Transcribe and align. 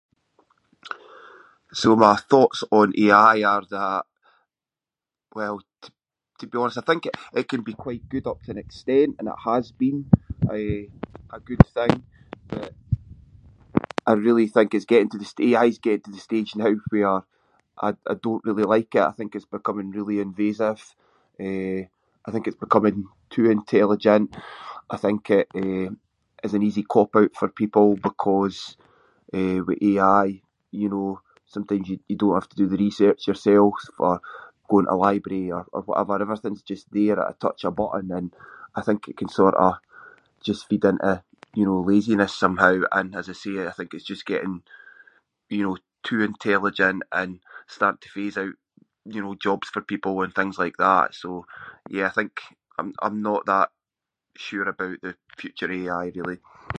So 1.81 1.89
my 2.05 2.15
thoughts 2.31 2.59
on 2.79 2.87
AI 3.05 3.37
are 3.53 3.63
that, 3.75 4.03
well, 5.39 5.55
to- 5.81 5.91
to 6.39 6.45
be 6.51 6.57
honest 6.61 6.77
I 6.77 6.81
think 6.89 7.01
it- 7.07 7.17
it 7.39 7.47
can 7.51 7.61
be 7.69 7.73
quite 7.85 8.03
good 8.13 8.27
up 8.31 8.39
to 8.43 8.51
an 8.53 8.57
extent 8.65 9.11
and 9.19 9.27
it 9.27 9.35
has 9.49 9.65
been, 9.83 9.99
eh, 10.57 10.83
a 11.29 11.39
good 11.49 11.63
thing, 11.75 11.95
but 12.49 12.65
I 14.05 14.13
really 14.27 14.47
think 14.53 14.69
it’s 14.75 14.85
getting 14.91 15.09
to 15.11 15.17
the 15.21 15.25
st- 15.31 15.47
AI’s 15.53 15.77
getting 15.85 16.01
to 16.05 16.11
the 16.11 16.17
stage 16.29 16.51
now 16.61 16.73
where 16.91 17.15
I- 17.87 17.97
I 18.05 18.13
don’t 18.23 18.43
really 18.47 18.63
like 18.75 18.91
it. 18.99 19.03
I 19.03 19.11
think 19.17 19.29
it’s 19.35 19.45
becoming 19.57 19.89
really 19.97 20.17
invasive, 20.27 20.81
eh, 21.47 21.81
I 22.25 22.29
think 22.31 22.43
it’s 22.47 22.65
becoming 22.65 22.99
too 23.33 23.45
intelligent, 23.57 24.29
I 24.89 24.97
think 25.03 25.21
it, 25.39 25.47
eh, 25.63 25.89
is 26.45 26.53
an 26.57 26.63
easy 26.67 26.83
cop-out 26.93 27.33
for 27.39 27.47
people 27.61 27.87
because, 28.07 28.57
eh, 29.37 29.59
with 29.67 29.79
AI, 29.89 30.25
you 30.81 30.89
know, 30.93 31.09
sometimes 31.55 31.85
you- 31.89 31.99
you 32.09 32.15
don’t 32.19 32.33
have 32.37 32.49
to 32.51 32.55
do 32.61 32.67
the 32.71 32.77
research 32.87 33.21
yourself 33.29 33.75
or 34.05 34.15
going 34.71 34.85
to 34.87 34.93
a 34.93 34.95
library 35.07 35.47
or- 35.55 35.65
or 35.75 35.81
whatever. 35.87 36.13
Everything’s 36.25 36.61
just 36.71 36.85
there 36.97 37.19
at 37.21 37.29
a 37.29 37.33
touch 37.43 37.61
of 37.65 37.73
a 37.73 37.75
button. 37.79 38.25
I 38.73 38.81
think 38.85 38.99
it 39.11 39.17
can 39.21 39.27
sort 39.41 39.55
of, 39.67 39.73
just 40.47 40.61
feed 40.69 40.85
into, 40.91 41.13
you 41.59 41.65
know, 41.67 41.79
laziness 41.91 42.33
somehow 42.43 42.75
and 42.97 43.09
as 43.19 43.27
I 43.29 43.33
say, 43.43 43.53
I 43.59 43.63
just 43.67 43.77
think 43.77 43.91
it’s 43.93 44.23
getting, 44.31 44.57
you 45.55 45.63
know, 45.65 45.75
too 46.07 46.19
intelligent 46.31 46.99
and 47.19 47.31
starting 47.75 47.99
to 48.03 48.09
phase 48.17 48.37
out, 48.43 48.55
you 49.15 49.21
know, 49.23 49.35
jobs 49.45 49.67
for 49.71 49.81
people 49.91 50.15
and 50.23 50.33
things 50.35 50.57
like 50.63 50.77
that, 50.87 51.07
so 51.21 51.29
yeah 51.95 52.05
I 52.09 52.13
think 52.17 52.33
I’m-I’m 52.79 53.15
not 53.29 53.43
that 53.53 53.69
sure 54.45 54.69
about 54.73 54.97
the 55.03 55.13
future 55.41 55.65
of 55.65 55.71
AI, 55.81 56.05
really. 56.17 56.39